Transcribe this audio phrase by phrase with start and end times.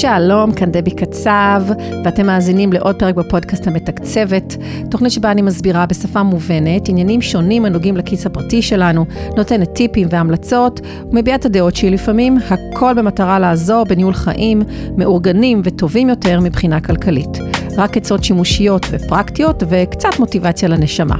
[0.00, 1.62] שלום, כאן דבי קצב,
[2.04, 4.56] ואתם מאזינים לעוד פרק בפודקאסט המתקצבת,
[4.90, 9.06] תוכנית שבה אני מסבירה בשפה מובנת עניינים שונים הנוגעים לכיס הפרטי שלנו,
[9.36, 10.80] נותנת טיפים והמלצות,
[11.10, 14.62] ומביעה את הדעות שלי לפעמים, הכל במטרה לעזור בניהול חיים
[14.96, 17.38] מאורגנים וטובים יותר מבחינה כלכלית.
[17.76, 21.16] רק עצות שימושיות ופרקטיות וקצת מוטיבציה לנשמה.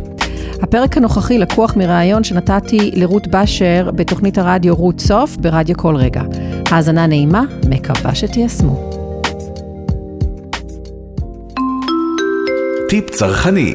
[0.63, 6.23] הפרק הנוכחי לקוח מראיון שנתתי לרות באשר בתוכנית הרדיו רות סוף ברדיו כל רגע.
[6.71, 8.91] האזנה נעימה, מקווה שתיישמו.
[12.89, 13.75] טיפ צרכני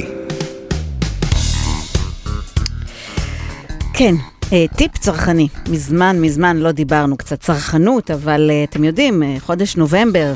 [3.93, 4.15] כן,
[4.53, 5.47] אה, טיפ צרכני.
[5.69, 10.33] מזמן, מזמן לא דיברנו קצת צרכנות, אבל אה, אתם יודעים, אה, חודש נובמבר,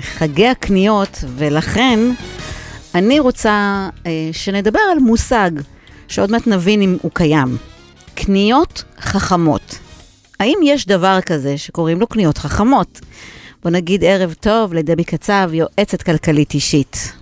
[0.00, 1.98] חגי הקניות, ולכן
[2.96, 3.88] אני רוצה
[4.32, 5.50] שנדבר על מושג
[6.08, 7.48] שעוד מעט נבין אם הוא קיים.
[8.14, 9.78] קניות חכמות.
[10.40, 13.00] האם יש דבר כזה שקוראים לו קניות חכמות?
[13.62, 17.12] בוא נגיד ערב טוב לדבי קצב, יועצת כלכלית אישית.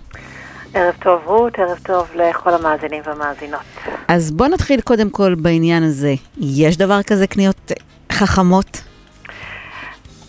[0.73, 3.61] ערב טוב רות, ערב טוב לכל המאזינים והמאזינות.
[4.07, 6.13] אז בוא נתחיל קודם כל בעניין הזה.
[6.37, 7.71] יש דבר כזה קניות
[8.11, 8.81] חכמות?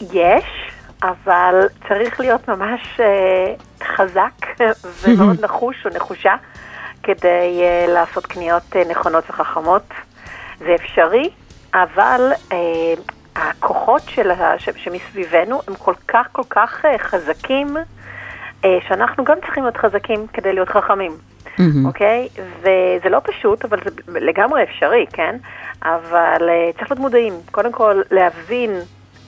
[0.01, 0.45] יש,
[1.03, 1.55] אבל
[1.89, 4.61] צריך להיות ממש uh, חזק
[5.03, 6.35] ומאוד נחוש או נחושה
[7.03, 9.83] כדי uh, לעשות קניות uh, נכונות וחכמות.
[10.59, 11.31] זה אפשרי,
[11.75, 12.55] אבל uh,
[13.37, 17.77] הכוחות של, ש, שמסביבנו הם כל כך כל כך uh, חזקים,
[18.63, 21.13] uh, שאנחנו גם צריכים להיות חזקים כדי להיות חכמים.
[21.85, 22.29] אוקיי?
[22.37, 22.39] Mm-hmm.
[22.39, 22.41] Okay?
[22.61, 25.37] וזה לא פשוט, אבל זה לגמרי אפשרי, כן?
[25.83, 27.33] אבל uh, צריך להיות מודעים.
[27.51, 28.81] קודם כל, להבין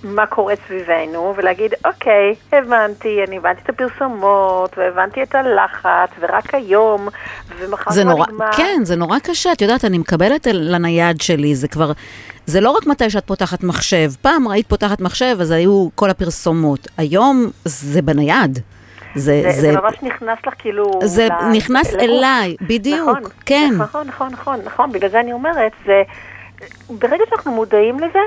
[0.05, 7.09] מה קורה סביבנו, ולהגיד, אוקיי, הבנתי, אני הבנתי את הפרסומות, והבנתי את הלחץ, ורק היום,
[7.59, 8.53] ומחר כבר נורא, נגמר.
[8.53, 9.53] כן, זה נורא קשה.
[9.53, 11.93] את יודעת, אני מקבלת לנייד שלי, זה כבר...
[12.47, 14.11] זה לא רק מתי שאת פותחת מחשב.
[14.23, 16.89] פעם ראית פותחת מחשב, אז היו כל הפרסומות.
[16.99, 18.59] היום זה בנייד.
[19.15, 20.91] זה, זה, זה ממש נכנס לך כאילו...
[21.05, 22.03] זה לה, נכנס לגוף.
[22.03, 23.71] אליי, בדיוק, נכון, כן.
[23.78, 26.03] נכון, נכון, נכון, נכון, בגלל זה אני אומרת, זה...
[26.91, 28.19] ברגע שאנחנו מודעים לזה,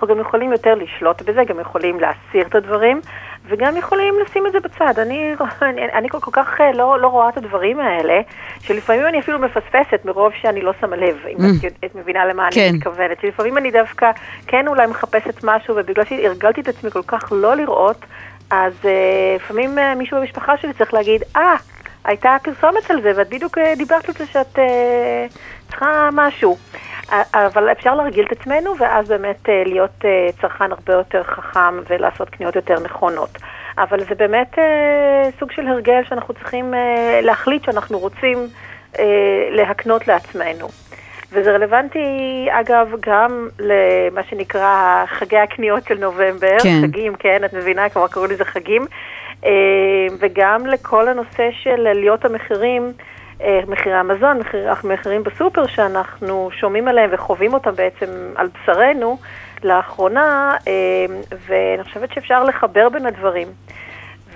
[0.00, 3.00] אנחנו גם יכולים יותר לשלוט בזה, גם יכולים להסיר את הדברים,
[3.48, 4.98] וגם יכולים לשים את זה בצד.
[4.98, 8.20] אני, אני, אני כל, כל כך לא, לא רואה את הדברים האלה,
[8.60, 11.66] שלפעמים אני אפילו מפספסת מרוב שאני לא שמה לב, אם mm.
[11.66, 12.60] את, את מבינה למה כן.
[12.60, 13.20] אני מתכוונת.
[13.20, 14.10] שלפעמים אני דווקא
[14.46, 18.04] כן אולי מחפשת משהו, ובגלל שהרגלתי את עצמי כל כך לא לראות,
[18.50, 18.86] אז uh,
[19.36, 23.58] לפעמים uh, מישהו במשפחה שלי צריך להגיד, אה, ah, הייתה פרסומת על זה, ואת בדיוק
[23.58, 24.60] uh, דיברת על זה שאת uh,
[25.68, 26.56] צריכה משהו.
[27.34, 32.30] אבל אפשר להרגיל את עצמנו, ואז באמת uh, להיות uh, צרכן הרבה יותר חכם ולעשות
[32.30, 33.38] קניות יותר נכונות.
[33.78, 34.60] אבל זה באמת uh,
[35.40, 36.76] סוג של הרגל שאנחנו צריכים uh,
[37.24, 38.48] להחליט שאנחנו רוצים
[38.94, 38.98] uh,
[39.50, 40.68] להקנות לעצמנו.
[41.32, 46.80] וזה רלוונטי, אגב, גם למה שנקרא חגי הקניות של נובמבר, כן.
[46.82, 48.86] חגים, כן, את מבינה, כבר קראו לזה חגים,
[50.18, 52.92] וגם לכל הנושא של עליות המחירים.
[53.68, 58.06] מחירי המזון, מחיר, מחירים בסופר שאנחנו שומעים עליהם וחווים אותם בעצם
[58.36, 59.18] על בשרנו
[59.64, 60.56] לאחרונה,
[61.46, 63.48] ואני חושבת שאפשר לחבר בין הדברים.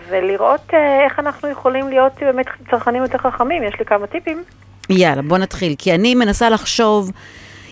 [0.08, 3.62] ולראות איך אנחנו יכולים להיות באמת צרכנים יותר חכמים.
[3.62, 4.42] יש לי כמה טיפים.
[4.90, 5.74] יאללה, בוא נתחיל.
[5.78, 7.10] כי אני מנסה לחשוב,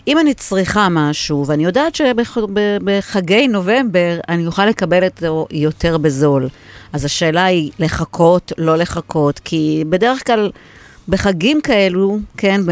[0.08, 6.48] אם אני צריכה משהו, ואני יודעת שבחגי נובמבר אני אוכל לקבל את זה יותר בזול,
[6.92, 10.50] אז השאלה היא לחכות, לא לחכות, כי בדרך כלל
[11.08, 12.70] בחגים כאלו, כן, ב...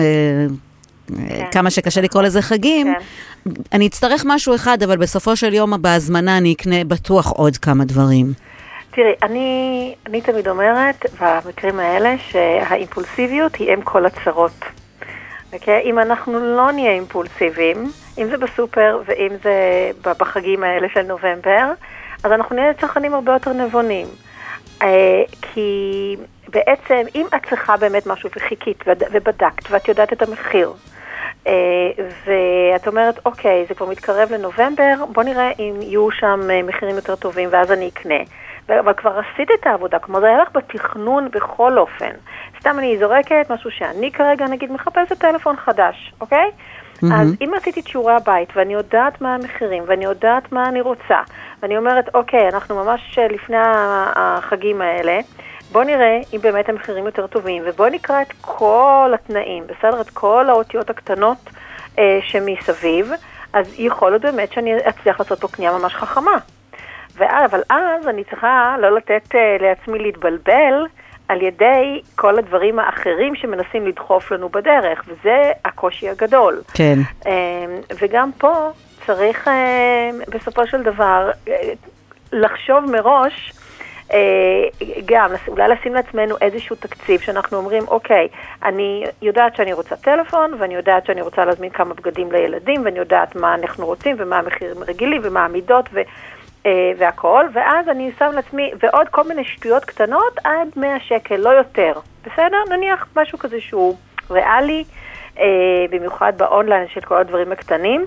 [1.29, 1.47] כן.
[1.51, 3.53] כמה שקשה לקרוא לזה חגים, כן.
[3.73, 8.33] אני אצטרך משהו אחד, אבל בסופו של יום בהזמנה אני אקנה בטוח עוד כמה דברים.
[8.91, 14.65] תראי, אני, אני תמיד אומרת במקרים האלה שהאימפולסיביות היא אם כל הצרות.
[15.51, 15.55] Okay?
[15.55, 15.83] אוקיי?
[15.85, 21.73] אם אנחנו לא נהיה אימפולסיביים, אם זה בסופר ואם זה בחגים האלה של נובמבר,
[22.25, 24.07] אז אנחנו נהיה צרכנים הרבה יותר נבונים.
[24.81, 24.85] Uh,
[25.43, 26.17] כי
[26.49, 30.73] בעצם, אם את צריכה באמת משהו וחיכית ובדקת ואת יודעת את המחיר,
[31.45, 31.49] uh,
[32.27, 37.49] ואת אומרת, אוקיי, זה כבר מתקרב לנובמבר, בוא נראה אם יהיו שם מחירים יותר טובים
[37.53, 38.21] ואז אני אקנה.
[38.79, 42.11] אבל כבר עשית את העבודה, כלומר זה היה לך בתכנון בכל אופן.
[42.61, 46.51] סתם אני זורקת משהו שאני כרגע נגיד מחפשת טלפון חדש, אוקיי?
[46.51, 47.15] Mm-hmm.
[47.15, 51.21] אז אם עשיתי את שיעורי הבית ואני יודעת מה המחירים ואני יודעת מה אני רוצה
[51.63, 53.57] ואני אומרת, אוקיי, אנחנו ממש לפני
[54.17, 55.21] החגים האלה,
[55.73, 60.01] בוא נראה אם באמת המחירים יותר טובים ובוא נקרא את כל התנאים, בסדר?
[60.01, 61.51] את כל האותיות הקטנות
[61.99, 63.11] אה, שמסביב,
[63.53, 66.33] אז יכול להיות באמת שאני אצליח לעשות פה קנייה ממש חכמה.
[67.27, 70.87] אבל אז אני צריכה לא לתת uh, לעצמי להתבלבל
[71.29, 76.63] על ידי כל הדברים האחרים שמנסים לדחוף לנו בדרך, וזה הקושי הגדול.
[76.75, 76.99] כן.
[77.23, 77.27] Um,
[78.01, 78.71] וגם פה
[79.07, 81.73] צריך אה, בסופו של דבר אה,
[82.33, 83.53] לחשוב מראש,
[84.13, 84.19] אה,
[85.05, 88.29] גם אולי לשים לעצמנו איזשהו תקציב שאנחנו אומרים, אוקיי,
[88.63, 93.37] אני יודעת שאני רוצה טלפון, ואני יודעת שאני רוצה להזמין כמה בגדים לילדים, ואני יודעת
[93.37, 96.01] מה אנחנו רוצים, ומה המחירים הרגילים, ומה המידות, ו...
[96.67, 101.51] אה, והכל, ואז אני שם לעצמי, ועוד כל מיני שטויות קטנות עד 100 שקל, לא
[101.51, 101.93] יותר.
[102.27, 102.57] בסדר?
[102.71, 103.97] נניח משהו כזה שהוא
[104.31, 104.85] ריאלי,
[105.39, 105.45] אה,
[105.91, 108.07] במיוחד באונליין של כל הדברים הקטנים.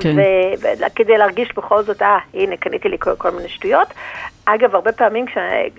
[0.00, 0.16] כן.
[0.62, 3.88] וכדי להרגיש בכל זאת, אה, הנה, קניתי לי כל, כל מיני שטויות.
[4.44, 5.38] אגב, הרבה פעמים כש,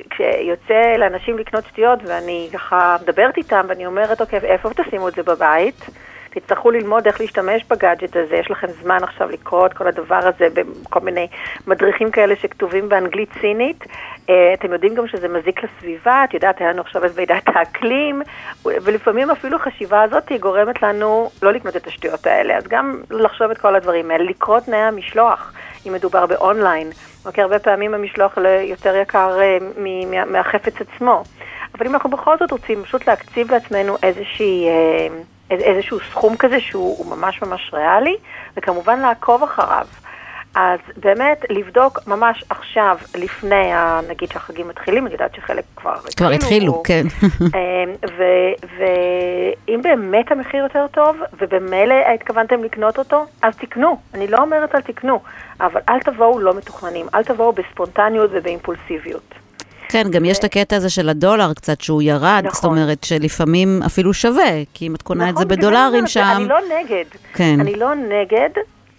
[0.10, 5.24] כשיוצא לאנשים לקנות שטויות, ואני ככה מדברת איתם, ואני אומרת, אוקיי, איפה תשימו את זה
[5.24, 5.86] בבית?
[6.30, 10.48] תצטרכו ללמוד איך להשתמש בגאדג'ט הזה, יש לכם זמן עכשיו לקרוא את כל הדבר הזה
[10.54, 11.28] בכל מיני
[11.68, 13.84] מדריכים כאלה שכתובים באנגלית סינית.
[14.30, 18.22] אה, אתם יודעים גם שזה מזיק לסביבה, את יודעת, היה לנו עכשיו את ועידת האקלים,
[18.66, 23.58] ולפעמים אפילו החשיבה הזאת גורמת לנו לא לקנות את השטויות האלה, אז גם לחשוב את
[23.58, 25.54] כל הדברים האלה, לקרוא תנאי המשלוח,
[25.88, 26.90] אם מדובר באונליין.
[27.26, 29.58] אוקיי, הרבה פעמים המשלוח יותר יקר אה,
[30.26, 31.24] מהחפץ עצמו.
[31.78, 34.68] אבל אם אנחנו בכל זאת רוצים פשוט להקציב לעצמנו איזושהי...
[35.52, 38.18] איזשהו סכום כזה שהוא ממש ממש ריאלי,
[38.58, 39.86] וכמובן לעקוב אחריו.
[40.56, 46.16] אז באמת לבדוק ממש עכשיו, לפני, ה, נגיד שהחגים מתחילים, אני יודעת שחלק כבר התחילו.
[46.18, 47.04] כבר התחילו, כן.
[47.56, 47.94] אמ,
[48.78, 53.98] ואם באמת המחיר יותר טוב, ובמילא התכוונתם לקנות אותו, אז תקנו.
[54.14, 55.20] אני לא אומרת אל תקנו,
[55.62, 59.34] אבל אל תבואו לא מתוכננים, אל תבואו בספונטניות ובאימפולסיביות.
[59.90, 62.52] כן, גם יש את הקטע הזה של הדולר קצת, שהוא ירד, נכון.
[62.52, 66.34] זאת אומרת שלפעמים אפילו שווה, כי אם את קונה נכון, את זה נכון, בדולרים שם...
[66.36, 67.06] אני לא נגד.
[67.34, 67.58] כן.
[67.60, 68.50] אני לא נגד,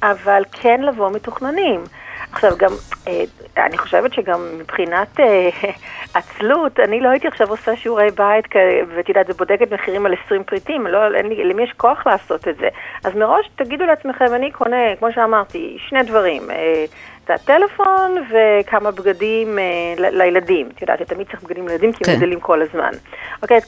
[0.02, 1.80] אבל כן לבוא מתוכננים.
[2.32, 2.70] עכשיו גם,
[3.08, 3.24] אה,
[3.56, 5.48] אני חושבת שגם מבחינת אה,
[6.14, 8.44] עצלות, אני לא הייתי עכשיו עושה שיעורי בית,
[8.96, 12.48] ואת יודעת, זה בודקת מחירים על 20 פריטים, לא, אין לי, למי יש כוח לעשות
[12.48, 12.68] את זה?
[13.04, 16.50] אז מראש תגידו לעצמכם, אני קונה, כמו שאמרתי, שני דברים.
[16.50, 16.84] אה,
[17.34, 19.64] את הטלפון וכמה בגדים אה,
[20.10, 20.68] לילדים.
[20.76, 22.16] את יודעת, תמיד צריך בגדים לילדים כי הם כן.
[22.16, 22.90] גדלים כל הזמן.
[23.42, 23.60] אוקיי,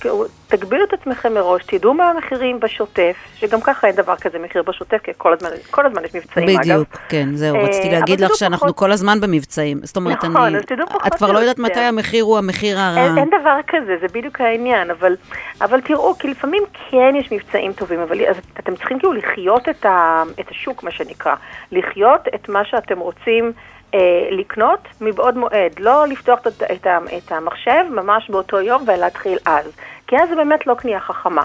[0.49, 4.99] תגבילו את עצמכם מראש, תדעו מה המחירים בשוטף, שגם ככה אין דבר כזה מחיר בשוטף,
[5.03, 6.75] כי כל הזמן, כל הזמן יש מבצעים, בדיוק, אגב.
[6.75, 8.77] בדיוק, כן, זהו, אה, רציתי להגיד לך שאנחנו פחות...
[8.77, 9.81] כל הזמן במבצעים.
[9.83, 10.57] זאת אומרת, נכון, אני...
[10.57, 13.05] אז תדעו פחות את כבר לא יודעת מתי המחיר הוא המחיר הרע.
[13.05, 15.17] אין, אין דבר כזה, זה בדיוק העניין, אבל,
[15.61, 19.87] אבל תראו, כי לפעמים כן יש מבצעים טובים, אבל אז אתם צריכים כאילו לחיות את,
[19.87, 21.35] ה, את השוק, מה שנקרא.
[21.73, 23.52] לחיות את מה שאתם רוצים.
[23.95, 29.73] אה, לקנות מבעוד מועד, לא לפתוח את, את, את המחשב ממש באותו יום ולהתחיל אז,
[30.07, 31.45] כי אז זה באמת לא קנייה חכמה.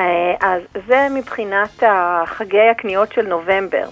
[0.00, 1.82] אה, אז זה מבחינת
[2.26, 3.88] חגי הקניות של נובמבר.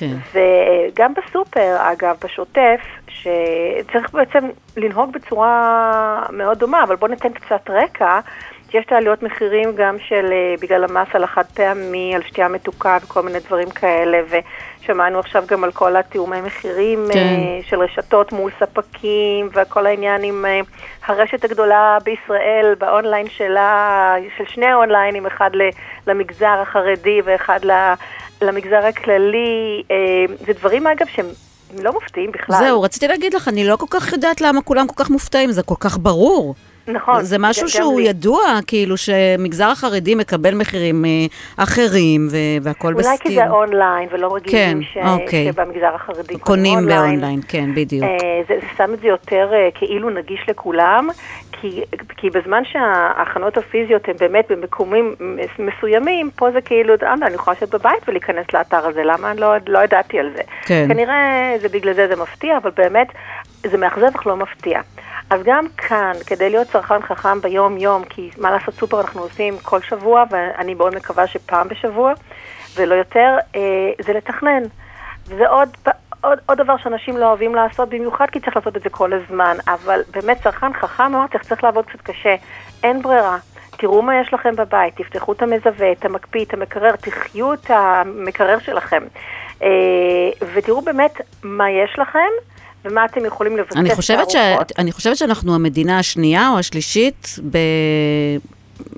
[0.00, 0.16] כן.
[0.32, 8.20] וגם בסופר, אגב, בשוטף, שצריך בעצם לנהוג בצורה מאוד דומה, אבל בואו ניתן קצת רקע.
[8.74, 12.98] יש את העליות מחירים גם של, אה, בגלל המס על החד פעמי, על שתייה מתוקה
[13.02, 14.20] וכל מיני דברים כאלה,
[14.82, 17.36] ושמענו עכשיו גם על כל התיאומי מחירים כן.
[17.36, 20.66] uh, של רשתות מול ספקים, וכל העניין עם uh,
[21.06, 25.50] הרשת הגדולה בישראל, באונליין שלה, של שני אונליינים, אחד
[26.06, 27.60] למגזר החרדי ואחד
[28.42, 29.82] למגזר הכללי.
[29.88, 31.26] אה, זה דברים, אגב, שהם...
[31.78, 32.56] לא מופתעים בכלל.
[32.58, 35.62] זהו, רציתי להגיד לך, אני לא כל כך יודעת למה כולם כל כך מופתעים, זה
[35.62, 36.54] כל כך ברור.
[36.92, 37.22] נכון.
[37.22, 38.08] זה משהו שהוא לי.
[38.08, 41.10] ידוע, כאילו שמגזר החרדי מקבל מחירים אה,
[41.56, 42.28] אחרים
[42.62, 43.10] והכל בסתר.
[43.10, 44.96] אולי כי זה אונליין ולא רגילים כן, ש...
[45.06, 45.52] אוקיי.
[45.52, 47.00] שבמגזר החרדי קונים אונליין.
[47.00, 48.04] באונליין, כן, בדיוק.
[48.04, 51.08] אה, זה, זה שם את זה יותר אה, כאילו נגיש לכולם,
[51.60, 51.82] כי,
[52.16, 55.14] כי בזמן שההכנות הפיזיות הן באמת במקומים
[55.58, 59.54] מסוימים, פה זה כאילו, אה, אני יכולה לשבת בבית ולהיכנס לאתר הזה, למה אני לא,
[59.66, 60.42] לא ידעתי על זה?
[60.62, 60.86] כן.
[60.88, 63.08] כנראה זה בגלל זה זה מפתיע, אבל באמת
[63.66, 64.80] זה מאכזב אך לא מפתיע.
[65.30, 69.80] אז גם כאן, כדי להיות צרכן חכם ביום-יום, כי מה לעשות סופר אנחנו עושים כל
[69.80, 72.12] שבוע, ואני מאוד מקווה שפעם בשבוע,
[72.76, 73.60] ולא יותר, אה,
[74.00, 74.62] זה לתכנן.
[75.26, 75.68] וזה עוד,
[76.20, 79.56] עוד, עוד דבר שאנשים לא אוהבים לעשות, במיוחד כי צריך לעשות את זה כל הזמן,
[79.68, 82.34] אבל באמת צרכן חכם מאוד צריך, צריך לעבוד קצת קשה.
[82.82, 83.38] אין ברירה.
[83.70, 88.58] תראו מה יש לכם בבית, תפתחו את המזווה, את המקפיא, את המקרר, תחיו את המקרר
[88.58, 89.02] שלכם.
[89.62, 89.68] אה,
[90.54, 92.30] ותראו באמת מה יש לכם,
[92.84, 94.36] ומה אתם יכולים לבצע אני חושבת, ש...
[94.78, 97.58] אני חושבת שאנחנו המדינה השנייה או השלישית ב...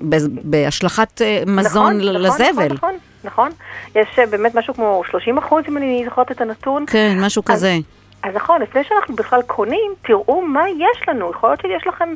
[0.09, 0.15] ב...
[0.43, 2.47] בהשלכת אה, מזון נכון, לזבל.
[2.49, 3.51] נכון, נכון, נכון.
[3.95, 6.85] יש אה, באמת משהו כמו 30 אחוז, אם אני זוכרת את הנתון.
[6.87, 7.77] כן, משהו אז, כזה.
[8.23, 11.31] אז נכון, לפני שאנחנו בכלל קונים, תראו מה יש לנו.
[11.31, 12.13] יכול להיות שיש לכם...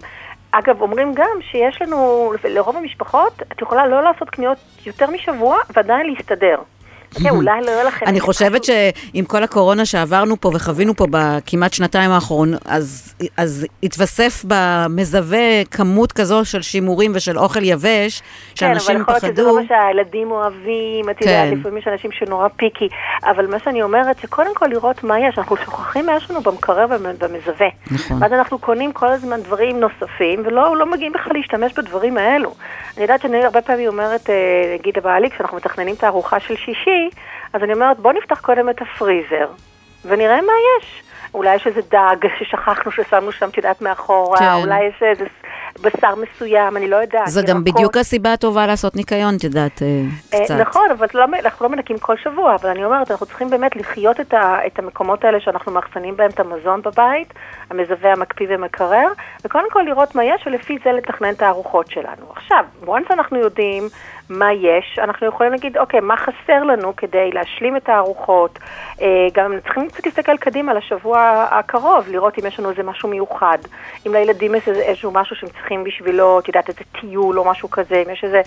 [0.52, 6.06] אגב, אומרים גם שיש לנו, לרוב המשפחות, את יכולה לא לעשות קניות יותר משבוע ועדיין
[6.06, 6.56] להסתדר.
[7.14, 8.06] כן, אולי לא יהיה לכם...
[8.06, 14.46] אני חושבת שעם כל הקורונה שעברנו פה וחווינו פה בכמעט שנתיים האחרונות, אז, אז התווסף
[14.48, 18.22] במזווה כמות כזו של שימורים ושל אוכל יבש,
[18.56, 19.48] שאנשים כן, אבל יכול להיות שזה פחדו.
[19.48, 21.30] לא מה שהילדים אוהבים, את כן.
[21.30, 22.88] יודעת, לפעמים יש אנשים שנורא פיקי,
[23.24, 26.86] אבל מה שאני אומרת, שקודם כל לראות מה יש, אנחנו שוכחים מה יש לנו במקרר
[26.90, 27.68] ובמזווה.
[27.92, 28.18] נכון.
[28.22, 32.54] ואז אנחנו קונים כל הזמן דברים נוספים, ולא לא מגיעים בכלל להשתמש בדברים האלו.
[32.96, 34.36] אני יודעת שאני הרבה פעמים אומרת, אה,
[34.80, 36.97] נגיד לבעלי, כשאנחנו מתכננים את הארוחה של שישי,
[37.54, 39.48] אז אני אומרת, בוא נפתח קודם את הפריזר,
[40.06, 41.04] ונראה מה יש.
[41.34, 44.54] אולי יש איזה דג ששכחנו ששמנו שם, את יודעת, מאחורה, כן.
[44.54, 45.26] אולי יש איזה
[45.82, 47.28] בשר מסוים, אני לא יודעת.
[47.28, 47.74] זו גם ירקות.
[47.74, 49.88] בדיוק הסיבה הטובה לעשות ניקיון, את יודעת, אה,
[50.34, 50.56] אה, קצת.
[50.60, 54.20] נכון, אבל לא, אנחנו לא מנקים כל שבוע, אבל אני אומרת, אנחנו צריכים באמת לחיות
[54.20, 57.34] את, ה, את המקומות האלה שאנחנו מאחסנים בהם את המזון בבית,
[57.70, 59.08] המזווה, המקפיא ומקרר,
[59.46, 62.26] וקודם כל לראות מה יש, ולפי זה לתכנן את הארוחות שלנו.
[62.36, 63.90] עכשיו, once אנחנו יודעים
[64.30, 68.60] מה יש, אנחנו יכולים להגיד, אוקיי, מה חסר לנו כדי להשלים את הארוחות,
[69.02, 73.58] אה, גם צריכים קצת להסתכל קדימה לשבוע הקרוב, לראות אם יש לנו איזה משהו מיוחד,
[74.08, 77.70] אם לילדים יש איזה, איזשהו משהו שהם צריכים בשבילו, את יודעת, איזה טיול או משהו
[77.70, 78.42] כזה, אם יש איזה,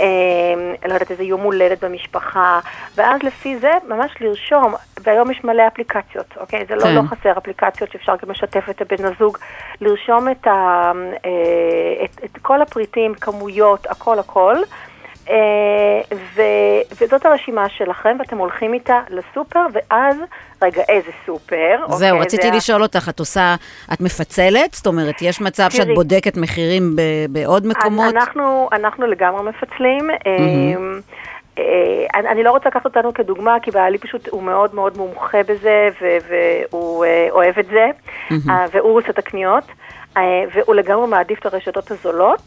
[0.00, 2.60] אה, לא יודעת, איזה יום הולדת במשפחה,
[2.94, 6.64] ואז לפי זה ממש לרשום, והיום יש מלא אפליקציות, אוקיי?
[6.68, 6.94] זה לא, כן.
[6.94, 9.38] לא חסר אפליקציות שאפשר גם לשתף את הבן הזוג,
[9.80, 10.92] לרשום את, ה,
[11.24, 14.56] אה, את, את כל הפריטים, כמויות, הכל הכל.
[15.30, 16.42] אה, ו,
[17.00, 20.16] וזאת הרשימה שלכם, ואתם הולכים איתה לסופר, ואז,
[20.62, 21.76] רגע, איזה סופר?
[21.88, 23.54] זהו, אוקיי, רציתי זה לשאול אותך, את עושה,
[23.92, 24.74] את מפצלת?
[24.74, 25.94] זאת אומרת, יש מצב שאת תראי.
[25.94, 28.14] בודקת מחירים ב- בעוד מקומות?
[28.14, 30.10] אנחנו, אנחנו לגמרי מפצלים.
[30.10, 30.16] אה,
[32.14, 35.88] אני, אני לא רוצה לקחת אותנו כדוגמה, כי בעלי פשוט הוא מאוד מאוד מומחה בזה,
[36.28, 37.86] והוא אוהב את זה,
[38.72, 39.64] והוא עושה את הקניות,
[40.54, 42.42] והוא לגמרי מעדיף את הרשתות הזולות.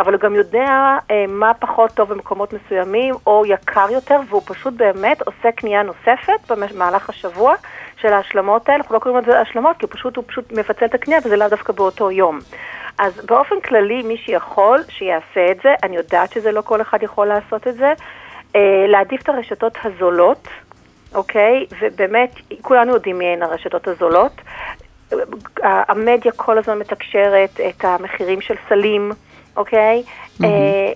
[0.00, 4.74] אבל הוא גם יודע אה, מה פחות טוב במקומות מסוימים, או יקר יותר, והוא פשוט
[4.74, 7.54] באמת עושה קנייה נוספת במהלך השבוע
[7.96, 8.78] של ההשלמות האלה.
[8.78, 11.72] אנחנו לא קוראים לזה השלמות, כי פשוט, הוא פשוט מפצל את הקנייה, וזה לאו דווקא
[11.72, 12.38] באותו יום.
[12.98, 15.74] אז באופן כללי, מי שיכול, שיעשה את זה.
[15.82, 17.92] אני יודעת שזה לא כל אחד יכול לעשות את זה.
[18.56, 20.48] אה, להעדיף את הרשתות הזולות,
[21.14, 21.66] אוקיי?
[21.80, 24.32] ובאמת, כולנו יודעים מי הן הרשתות הזולות.
[25.62, 29.12] המדיה כל הזמן מתקשרת את המחירים של סלים,
[29.60, 30.02] אוקיי?
[30.44, 30.92] אה,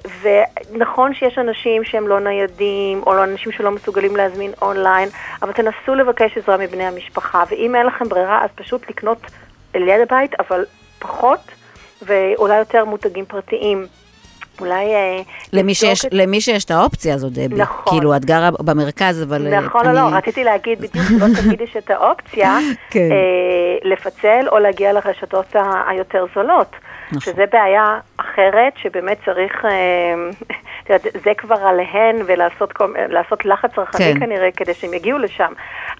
[0.72, 5.08] ונכון שיש אנשים שהם לא ניידים, או לא אנשים שלא מסוגלים להזמין אונליין,
[5.42, 9.18] אבל תנסו לבקש עזרה מבני המשפחה, ואם אין לכם ברירה, אז פשוט לקנות
[9.74, 10.64] ליד הבית, אבל
[10.98, 11.40] פחות,
[12.02, 13.86] ואולי יותר מותגים פרטיים.
[14.60, 14.94] אולי...
[14.94, 15.20] אה,
[15.52, 17.54] למי שיש, את- למי שיש את האופציה הזאת, דבי.
[17.56, 17.92] נכון.
[17.94, 19.46] כאילו, את גרה במרכז, אבל...
[19.54, 19.94] אה, נכון, אני...
[19.96, 22.58] לא, לא, רציתי להגיד בדיוק שלא תמיד יש את האופציה
[22.90, 22.98] כן.
[23.12, 26.76] אה, לפצל או להגיע לרשתות ה- היותר זולות.
[27.06, 27.20] נכון.
[27.20, 27.84] שזה בעיה
[28.16, 32.94] אחרת, שבאמת צריך, אה, זה כבר עליהן ולעשות כל-
[33.44, 34.20] לחץ צרכני כן.
[34.20, 35.52] כנראה כדי שהם יגיעו לשם.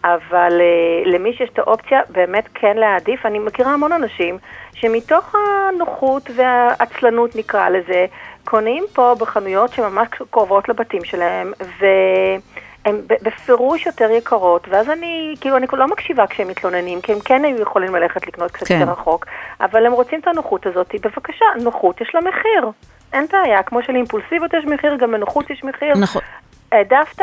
[0.05, 3.27] אבל אה, למי שיש את האופציה, באמת כן להעדיף.
[3.27, 4.39] אני מכירה המון אנשים
[4.75, 8.07] שמתוך הנוחות והעצלנות נקרא לזה,
[8.45, 15.67] קונים פה בחנויות שממש קרובות לבתים שלהם, והן בפירוש יותר יקרות, ואז אני, כאילו, אני
[15.73, 18.81] לא מקשיבה כשהם מתלוננים, כי הם כן היו יכולים ללכת לקנות קצת כן.
[18.81, 19.27] יותר רחוק,
[19.61, 22.71] אבל הם רוצים את הנוחות הזאת, בבקשה, נוחות יש לה מחיר.
[23.13, 25.95] אין בעיה, כמו שלאימפולסיביות יש מחיר, גם לנוחות יש מחיר.
[26.01, 26.23] נכון.
[26.73, 27.23] העדפת?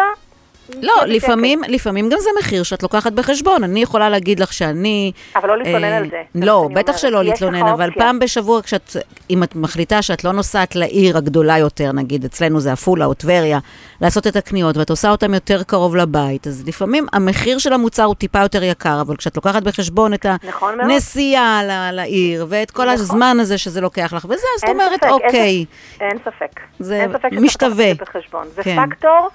[0.81, 1.09] לא, בשקט.
[1.09, 3.63] לפעמים, לפעמים גם זה מחיר שאת לוקחת בחשבון.
[3.63, 5.11] אני יכולה להגיד לך שאני...
[5.35, 6.21] אבל לא להתלונן אה, על זה.
[6.35, 6.97] לא, בטח.
[6.97, 8.03] שלא להתלונן, אבל אופציה.
[8.03, 8.95] פעם בשבוע, כשאת,
[9.29, 13.59] אם את מחליטה שאת לא נוסעת לעיר הגדולה יותר, נגיד אצלנו זה עפולה או טבריה,
[14.01, 18.15] לעשות את הקניות, ואת עושה אותן יותר קרוב לבית, אז לפעמים המחיר של המוצר הוא
[18.15, 20.81] טיפה יותר יקר, אבל כשאת לוקחת בחשבון את נכון.
[20.81, 21.61] הנסיעה
[21.93, 22.93] לעיר, ואת כל נכון.
[22.93, 25.65] הזמן הזה שזה לוקח לך, וזה, אז את אין אומרת, ספק, אין אוקיי.
[25.65, 26.59] ספק, אין ספק.
[26.79, 27.93] זה אין ספק משתווה.
[27.97, 28.47] זה בחשבון.
[28.55, 28.77] זה כן.
[28.85, 29.29] פקטור,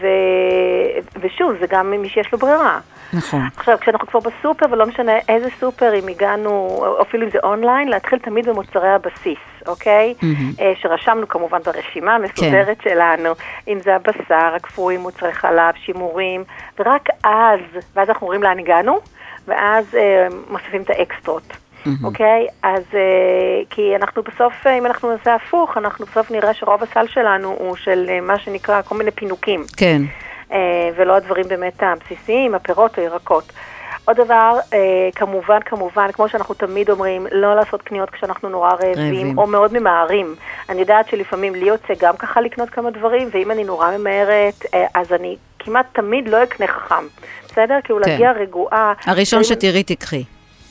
[0.00, 2.80] ו- ושוב, זה גם מי שיש לו ברירה.
[3.12, 3.40] נכון.
[3.56, 8.18] עכשיו, כשאנחנו כבר בסופר, ולא משנה איזה סופר, אם הגענו, אפילו אם זה אונליין, להתחיל
[8.18, 10.14] תמיד במוצרי הבסיס, אוקיי?
[10.60, 13.30] אה, שרשמנו כמובן ברשימה המסודרת שלנו,
[13.68, 16.44] אם זה הבשר, הקפואים, מוצרי חלב, שימורים,
[16.78, 17.60] ורק אז,
[17.96, 19.00] ואז אנחנו רואים לאן הגענו,
[19.46, 21.56] ואז אה, מוסיפים את האקסטרות.
[22.04, 22.46] אוקיי?
[22.62, 27.06] אז אה, כי אנחנו בסוף, אה, אם אנחנו נעשה הפוך, אנחנו בסוף נראה שרוב הסל
[27.08, 29.64] שלנו הוא של אה, מה שנקרא כל מיני פינוקים.
[29.76, 30.02] כן.
[30.52, 33.52] אה, ולא הדברים באמת הבסיסיים, הפירות או ירקות.
[34.04, 34.78] עוד דבר, אה,
[35.14, 39.38] כמובן, כמובן, כמו שאנחנו תמיד אומרים, לא לעשות קניות כשאנחנו נורא רעבים, רעבים.
[39.38, 40.34] או מאוד ממהרים.
[40.68, 44.86] אני יודעת שלפעמים לי יוצא גם ככה לקנות כמה דברים, ואם אני נורא ממהרת, אה,
[44.94, 47.04] אז אני כמעט תמיד לא אקנה חכם,
[47.48, 47.78] בסדר?
[47.84, 48.10] כאילו כן.
[48.10, 48.92] להגיע רגועה.
[49.06, 50.24] הראשון שתראי תקחי.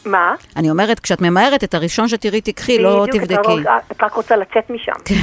[0.05, 0.35] מה?
[0.55, 3.35] אני אומרת, כשאת ממהרת את הראשון שתראי, תקחי, לא תבדקי.
[3.35, 4.91] בדיוק, את רק רוצה לצאת משם.
[5.05, 5.15] כן.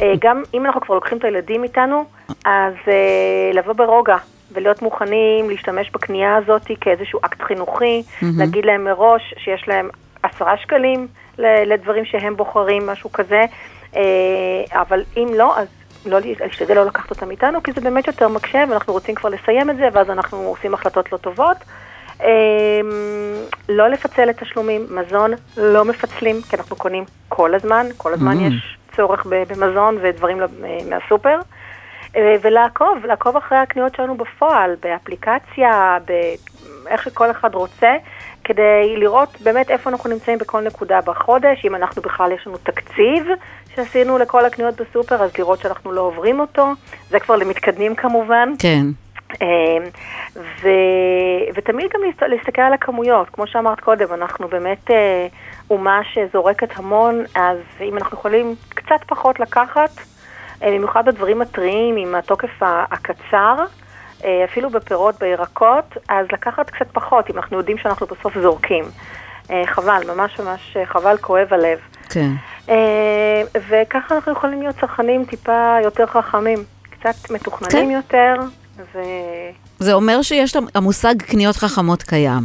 [0.00, 2.04] אה, גם אם אנחנו כבר לוקחים את הילדים איתנו,
[2.44, 4.16] אז אה, לבוא ברוגע.
[4.52, 8.24] ולהיות מוכנים להשתמש בקנייה הזאת כאיזשהו אקט חינוכי, mm-hmm.
[8.38, 9.88] להגיד להם מראש שיש להם
[10.22, 11.06] עשרה שקלים
[11.38, 13.44] לדברים שהם בוחרים, משהו כזה,
[14.72, 15.68] אבל אם לא, אז
[16.06, 19.70] לא, להשתדל לא לקחת אותם איתנו, כי זה באמת יותר מקשה, ואנחנו רוצים כבר לסיים
[19.70, 21.56] את זה, ואז אנחנו עושים החלטות לא טובות.
[22.22, 22.28] אמ,
[23.68, 28.54] לא לפצל את תשלומים, מזון לא מפצלים, כי אנחנו קונים כל הזמן, כל הזמן mm-hmm.
[28.54, 30.38] יש צורך במזון ודברים
[30.88, 31.38] מהסופר.
[32.16, 35.98] אה, ולעקוב, לעקוב אחרי הקניות שלנו בפועל, באפליקציה,
[36.84, 37.96] באיך שכל אחד רוצה,
[38.44, 43.26] כדי לראות באמת איפה אנחנו נמצאים בכל נקודה בחודש, אם אנחנו בכלל יש לנו תקציב
[43.74, 46.66] שעשינו לכל הקניות בסופר, אז לראות שאנחנו לא עוברים אותו,
[47.10, 48.48] זה כבר למתקדמים כמובן.
[48.58, 48.86] כן.
[49.42, 49.82] אמ,
[50.36, 50.68] ו,
[51.54, 55.26] ותמיד גם להסתכל על הכמויות, כמו שאמרת קודם, אנחנו באמת אה,
[55.70, 59.90] אומה שזורקת המון, אז אם אנחנו יכולים קצת פחות לקחת,
[60.62, 63.64] אה, במיוחד בדברים הטריים עם התוקף הקצר,
[64.24, 68.84] אה, אפילו בפירות, בירקות, אז לקחת קצת פחות, אם אנחנו יודעים שאנחנו בסוף זורקים.
[69.64, 71.78] חבל, ממש ממש חבל, כואב הלב.
[72.10, 72.30] כן.
[73.68, 76.58] וככה אנחנו יכולים להיות צרכנים טיפה יותר חכמים,
[76.90, 77.90] קצת מתוכננים כן.
[77.90, 78.34] יותר,
[78.94, 78.98] ו...
[79.78, 82.42] זה אומר שיש המושג קניות חכמות קיים.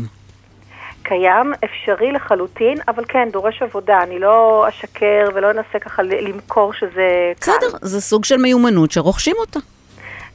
[1.04, 4.04] קיים, אפשרי לחלוטין, אבל כן, דורש עבודה.
[4.04, 7.52] אני לא אשקר ולא אנסה ככה למכור שזה קל.
[7.52, 9.60] בסדר, זה סוג של מיומנות שרוכשים אותה.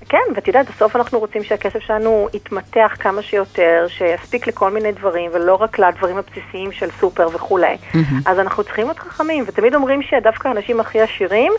[0.09, 5.31] כן, ואת יודעת, בסוף אנחנו רוצים שהכסף שלנו יתמתח כמה שיותר, שיספיק לכל מיני דברים,
[5.35, 7.77] ולא רק לדברים הבסיסיים של סופר וכולי.
[7.93, 7.99] Mm-hmm.
[8.27, 11.53] אז אנחנו צריכים להיות חכמים, ותמיד אומרים שדווקא האנשים הכי עשירים,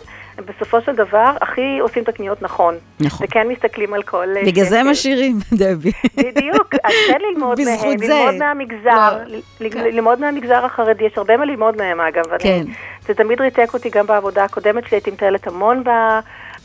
[0.46, 2.74] בסופו של דבר הכי עושים את הקניות נכון.
[3.00, 3.26] נכון.
[3.26, 4.26] וכן מסתכלים על כל...
[4.36, 5.92] אה, בגלל זה הם עשירים, דבי.
[6.16, 8.14] בדיוק, אז כן ללמוד מהם, זה.
[8.14, 9.38] ללמוד מהמגזר, לא.
[9.70, 9.84] כן.
[9.84, 12.24] ללמוד מהמגזר החרדי, יש הרבה מה ללמוד מהם אגב.
[12.38, 12.62] כן.
[13.06, 15.84] זה תמיד ריתק אותי גם בעבודה הקודמת שלי, הייתי מטיילת המון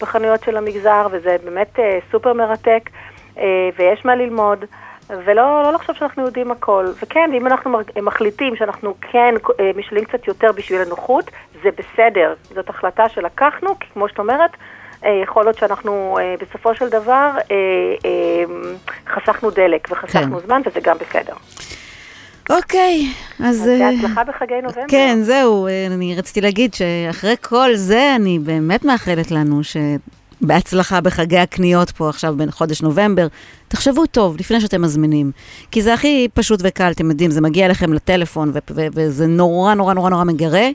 [0.01, 2.89] בחנויות של המגזר, וזה באמת אה, סופר מרתק,
[3.37, 3.43] אה,
[3.79, 4.65] ויש מה ללמוד.
[5.09, 6.85] ולא לא לחשוב שאנחנו יודעים הכל.
[7.03, 11.31] וכן, אם אנחנו מחליטים שאנחנו כן אה, משלים קצת יותר בשביל הנוחות,
[11.63, 12.33] זה בסדר.
[12.55, 14.51] זאת החלטה שלקחנו, כי כמו שאת אומרת,
[15.23, 17.31] יכול להיות שאנחנו בסופו של דבר
[19.07, 20.47] חסכנו דלק וחסכנו כן.
[20.47, 21.33] זמן, וזה גם בסדר.
[22.49, 23.07] אוקיי,
[23.39, 23.55] אז...
[23.55, 24.85] אז בהצלחה בחגי נובמבר.
[24.87, 29.63] כן, זהו, אני רציתי להגיד שאחרי כל זה, אני באמת מאחלת לנו
[30.41, 33.27] שבהצלחה בחגי הקניות פה עכשיו בחודש נובמבר.
[33.67, 35.31] תחשבו טוב לפני שאתם מזמינים,
[35.71, 40.09] כי זה הכי פשוט וקל, אתם יודעים, זה מגיע אליכם לטלפון וזה נורא נורא נורא
[40.09, 40.67] נורא מגרה.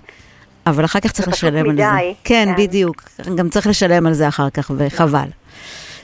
[0.66, 1.82] אבל אחר כך צריך לשלם על זה.
[1.82, 3.02] כן, כן, בדיוק.
[3.34, 5.28] גם צריך לשלם על זה אחר כך, וחבל.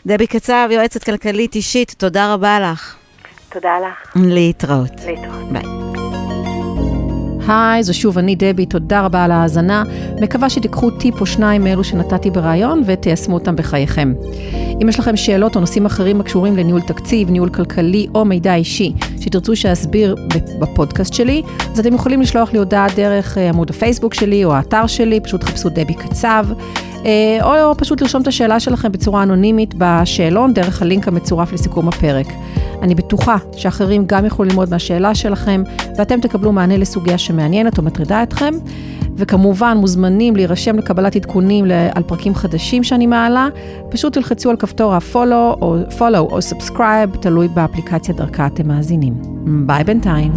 [0.07, 2.95] דבי קצב, יועצת כלכלית אישית, תודה רבה לך.
[3.53, 4.17] תודה לך.
[4.17, 4.91] להתראות.
[5.07, 5.53] להתראות.
[5.53, 5.86] ביי.
[7.49, 9.85] היי, זו שוב אני דבי, תודה רבה על ההאזנה.
[10.21, 14.15] מקווה שתיקחו טיפ או שניים מאלו שנתתי בריאיון ותיישמו אותם בחייכם.
[14.83, 18.93] אם יש לכם שאלות או נושאים אחרים הקשורים לניהול תקציב, ניהול כלכלי או מידע אישי
[19.21, 20.17] שתרצו שאסביר
[20.59, 24.87] בפודקאסט שלי, אז אתם יכולים לשלוח לי הודעה דרך אה, עמוד הפייסבוק שלי או האתר
[24.87, 26.47] שלי, פשוט חפשו דבי קצב.
[27.07, 32.27] אה, או פשוט לרשום את השאלה שלכם בצורה אנונימית בשאלון דרך הלינק המצורף לסיכום הפרק.
[32.83, 35.63] אני בטוחה שאחרים גם יוכלו ללמוד מהשאלה שלכם,
[35.99, 38.55] ואתם תקבלו מענה לסוגיה שמעניינת או מטרידה אתכם.
[39.17, 41.65] וכמובן מוזמנים להירשם לקבלת עדכונים
[41.95, 43.49] על פרקים חדשים שאני מעלה,
[43.89, 49.15] פשוט תלחצו על כפתור ה-follow או, follow או subscribe, תלוי באפליקציה דרכה אתם מאזינים.
[49.67, 50.33] ביי בינתיים.